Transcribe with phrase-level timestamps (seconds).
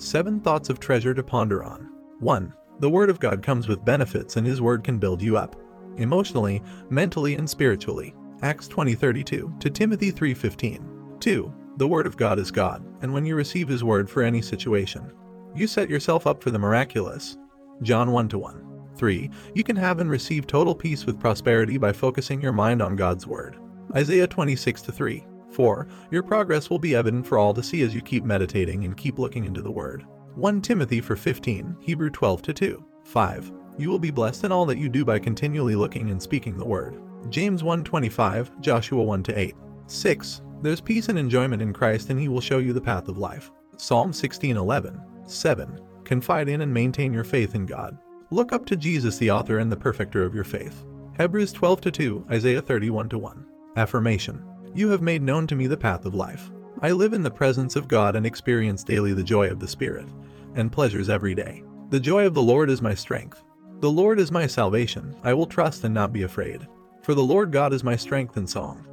[0.00, 1.90] Seven thoughts of treasure to ponder on.
[2.20, 2.54] 1.
[2.78, 5.56] The Word of God comes with benefits and His Word can build you up.
[5.98, 8.14] Emotionally, mentally, and spiritually.
[8.40, 11.20] Acts 20:32 2 Timothy 3:15.
[11.20, 11.52] 2.
[11.76, 15.12] The Word of God is God, and when you receive His Word for any situation,
[15.54, 17.36] you set yourself up for the miraculous.
[17.82, 18.88] John 1 1.
[18.96, 19.30] 3.
[19.54, 23.26] You can have and receive total peace with prosperity by focusing your mind on God's
[23.26, 23.58] Word.
[23.94, 25.26] Isaiah 26 3.
[25.50, 25.86] 4.
[26.10, 29.18] Your progress will be evident for all to see as you keep meditating and keep
[29.18, 30.06] looking into the Word.
[30.34, 32.84] 1 Timothy 4:15, Hebrew 12 2.
[33.04, 33.52] 5.
[33.78, 36.64] You will be blessed in all that you do by continually looking and speaking the
[36.64, 36.96] Word.
[37.28, 39.54] James 1:25, Joshua 1 8.
[39.86, 40.42] 6.
[40.62, 43.50] There's peace and enjoyment in Christ and he will show you the path of life.
[43.76, 45.00] Psalm 16:11.
[45.26, 45.80] 7.
[46.04, 47.96] Confide in and maintain your faith in God.
[48.30, 50.84] Look up to Jesus the author and the perfecter of your faith.
[51.18, 53.46] Hebrews 12 2, Isaiah 31 1.
[53.76, 54.42] Affirmation.
[54.72, 56.50] You have made known to me the path of life.
[56.80, 60.08] I live in the presence of God and experience daily the joy of the Spirit,
[60.54, 61.64] and pleasures every day.
[61.90, 63.42] The joy of the Lord is my strength.
[63.80, 65.16] The Lord is my salvation.
[65.24, 66.68] I will trust and not be afraid.
[67.02, 68.86] For the Lord God is my strength and song,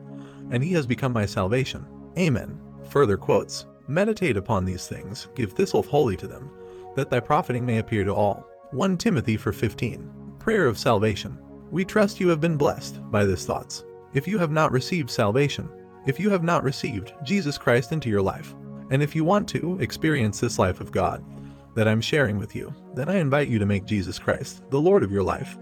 [0.50, 1.86] and he has become my salvation.
[2.18, 2.60] Amen.
[2.90, 6.50] Further quotes Meditate upon these things, give thyself wholly to them,
[6.96, 8.46] that thy profiting may appear to all.
[8.72, 10.10] 1 Timothy 4:15.
[10.40, 11.38] Prayer of salvation.
[11.70, 13.84] We trust you have been blessed by these thoughts.
[14.14, 15.70] If you have not received salvation,
[16.06, 18.56] if you have not received Jesus Christ into your life,
[18.90, 21.24] and if you want to experience this life of God
[21.76, 25.04] that I'm sharing with you, then I invite you to make Jesus Christ the Lord
[25.04, 25.58] of your life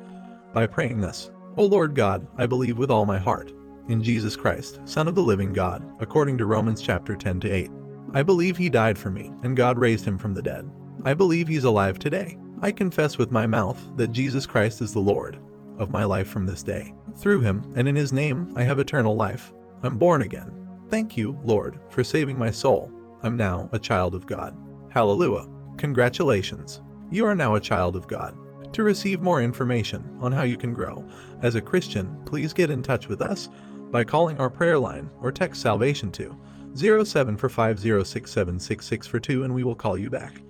[0.54, 1.32] by praying this.
[1.58, 3.52] O Lord God, I believe with all my heart
[3.88, 7.72] in Jesus Christ, Son of the living God, according to Romans chapter 10 to 8.
[8.14, 10.70] I believe he died for me and God raised him from the dead.
[11.04, 12.38] I believe he's alive today.
[12.62, 15.40] I confess with my mouth that Jesus Christ is the Lord
[15.78, 16.94] of my life from this day.
[17.18, 19.54] Through him and in his name I have eternal life.
[19.84, 20.52] I'm born again.
[20.90, 22.92] Thank you, Lord, for saving my soul.
[23.24, 24.56] I'm now a child of God.
[24.90, 25.48] Hallelujah.
[25.78, 26.82] Congratulations.
[27.12, 28.38] You are now a child of God.
[28.74, 31.08] To receive more information on how you can grow
[31.42, 33.50] as a Christian, please get in touch with us
[33.92, 36.38] by calling our prayer line or text salvation to
[36.74, 40.42] 0745067666 for 2 and we will call you back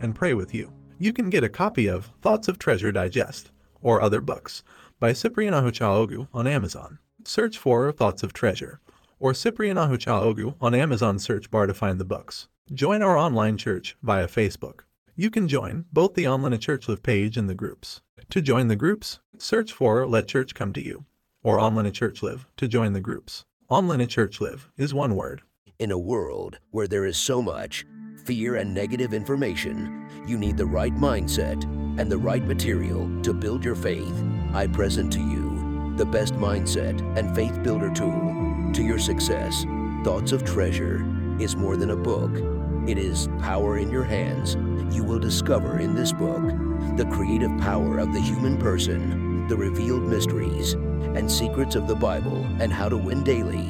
[0.00, 0.72] and pray with you.
[0.98, 3.50] You can get a copy of Thoughts of Treasure Digest
[3.82, 4.62] or other books
[5.00, 6.98] by Cyprian Ahuchaogu on Amazon.
[7.24, 8.80] Search for Thoughts of Treasure
[9.22, 12.48] or Cyprian Ahuchaogu on Amazon search bar to find the books.
[12.74, 14.80] Join our online church via Facebook.
[15.14, 18.00] You can join both the Online Church Live page and the groups.
[18.30, 21.04] To join the groups, search for Let Church Come to You
[21.44, 23.44] or Online Church Live to join the groups.
[23.68, 25.42] Online Church Live is one word.
[25.78, 27.84] In a world where there is so much
[28.24, 31.62] fear and negative information, you need the right mindset
[31.98, 34.24] and the right material to build your faith.
[34.52, 39.64] I present to you the best mindset and faith builder tool to your success.
[40.04, 41.04] Thoughts of Treasure
[41.38, 42.30] is more than a book,
[42.88, 44.56] it is power in your hands.
[44.94, 46.42] You will discover in this book
[46.96, 52.44] the creative power of the human person, the revealed mysteries and secrets of the Bible,
[52.60, 53.68] and how to win daily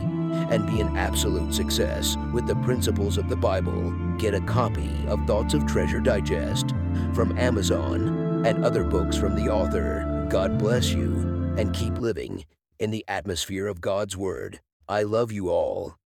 [0.50, 3.90] and be an absolute success with the principles of the Bible.
[4.16, 6.70] Get a copy of Thoughts of Treasure Digest
[7.14, 8.11] from Amazon
[8.44, 10.26] and other books from the author.
[10.28, 12.44] God bless you and keep living
[12.78, 14.60] in the atmosphere of God's Word.
[14.88, 15.96] I love you all.